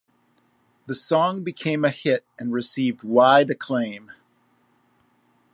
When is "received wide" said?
2.51-3.51